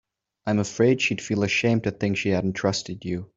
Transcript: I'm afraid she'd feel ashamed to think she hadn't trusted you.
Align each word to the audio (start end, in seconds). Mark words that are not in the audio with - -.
I'm 0.47 0.57
afraid 0.57 0.99
she'd 0.99 1.21
feel 1.21 1.43
ashamed 1.43 1.83
to 1.83 1.91
think 1.91 2.17
she 2.17 2.29
hadn't 2.29 2.53
trusted 2.53 3.05
you. 3.05 3.29